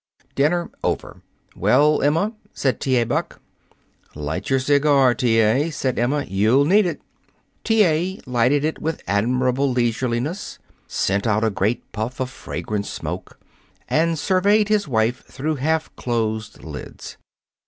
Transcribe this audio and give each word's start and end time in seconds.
Dinner 0.33 0.71
over, 0.83 1.21
"Well, 1.55 2.01
Emma?" 2.01 2.33
said 2.55 2.79
T. 2.81 2.97
A. 2.97 3.05
Buck. 3.05 3.39
"Light 4.15 4.49
your 4.49 4.59
cigar, 4.59 5.13
T. 5.13 5.39
A.," 5.39 5.69
said 5.69 5.99
Emma. 5.99 6.25
"You'll 6.27 6.65
need 6.65 6.87
it." 6.87 7.03
T. 7.63 7.83
A. 7.85 8.19
lighted 8.25 8.65
it 8.65 8.81
with 8.81 9.03
admirable 9.05 9.71
leisureliness, 9.71 10.57
sent 10.87 11.27
out 11.27 11.43
a 11.43 11.51
great 11.51 11.91
puff 11.91 12.19
of 12.19 12.31
fragrant 12.31 12.87
smoke, 12.87 13.39
and 13.87 14.17
surveyed 14.17 14.69
his 14.69 14.87
wife 14.87 15.23
through 15.27 15.57
half 15.57 15.95
closed 15.95 16.63
lids. 16.63 17.17